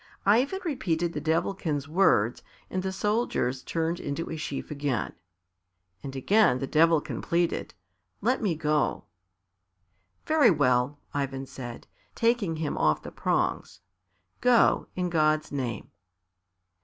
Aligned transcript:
Ivan 0.25 0.61
repeated 0.65 1.13
the 1.13 1.21
Devilkin's 1.21 1.87
words, 1.87 2.41
and 2.71 2.81
the 2.81 2.91
soldiers 2.91 3.61
turned 3.61 3.99
into 3.99 4.31
a 4.31 4.35
sheaf 4.35 4.71
again. 4.71 5.13
And 6.01 6.15
again 6.15 6.57
the 6.57 6.65
Devilkin 6.65 7.21
pleaded, 7.21 7.75
"Let 8.19 8.41
me 8.41 8.55
go." 8.55 9.03
"Very 10.25 10.49
well," 10.49 10.97
Ivan 11.13 11.45
said, 11.45 11.85
taking 12.15 12.55
him 12.55 12.79
off 12.79 13.03
the 13.03 13.11
prongs. 13.11 13.81
"Go, 14.39 14.87
in 14.95 15.11
God's 15.11 15.51
name." 15.51 15.91